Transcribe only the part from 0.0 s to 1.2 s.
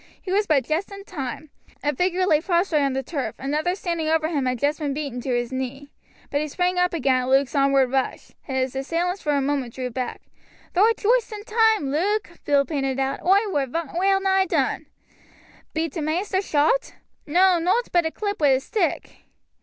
He was but just in